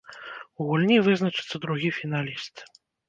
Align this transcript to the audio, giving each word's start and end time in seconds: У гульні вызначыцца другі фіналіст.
У 0.61 0.65
гульні 0.69 0.97
вызначыцца 1.07 1.55
другі 1.67 1.89
фіналіст. 1.99 2.65